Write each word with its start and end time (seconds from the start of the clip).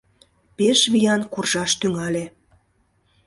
Пеш 0.57 0.79
виян 0.91 1.21
куржаш 1.33 1.71
тӱҥале. 1.79 2.25